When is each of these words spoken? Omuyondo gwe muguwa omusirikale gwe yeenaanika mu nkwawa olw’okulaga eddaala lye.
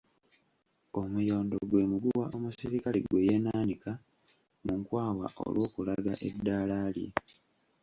Omuyondo 1.01 1.55
gwe 1.69 1.83
muguwa 1.91 2.25
omusirikale 2.35 2.99
gwe 3.07 3.25
yeenaanika 3.27 3.91
mu 4.65 4.73
nkwawa 4.79 5.27
olw’okulaga 5.45 6.13
eddaala 6.27 6.77
lye. 6.95 7.09